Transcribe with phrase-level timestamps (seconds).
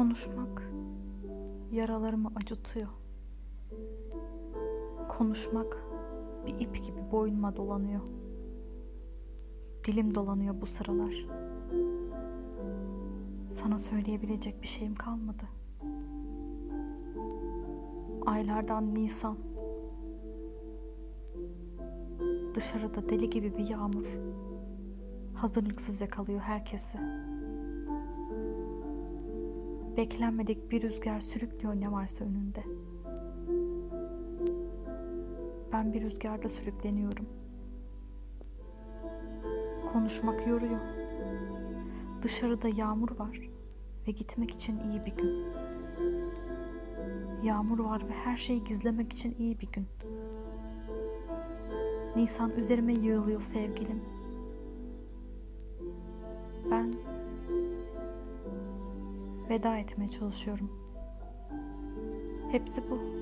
[0.00, 0.72] Konuşmak
[1.72, 2.88] yaralarımı acıtıyor.
[5.08, 5.84] Konuşmak
[6.46, 8.00] bir ip gibi boynuma dolanıyor.
[9.84, 11.26] Dilim dolanıyor bu sıralar.
[13.50, 15.44] Sana söyleyebilecek bir şeyim kalmadı.
[18.26, 19.38] Aylardan Nisan.
[22.54, 24.06] Dışarıda deli gibi bir yağmur.
[25.34, 26.98] Hazırlıksız yakalıyor herkesi.
[29.96, 32.64] Beklenmedik bir rüzgar sürüklüyor ne varsa önünde.
[35.72, 37.26] Ben bir rüzgarda sürükleniyorum.
[39.92, 40.80] Konuşmak yoruyor.
[42.22, 43.50] Dışarıda yağmur var
[44.06, 45.44] ve gitmek için iyi bir gün.
[47.42, 49.86] Yağmur var ve her şeyi gizlemek için iyi bir gün.
[52.16, 54.02] Nisan üzerime yığılıyor sevgilim.
[56.70, 56.94] Ben
[59.50, 60.70] veda etmeye çalışıyorum.
[62.52, 63.19] Hepsi bu.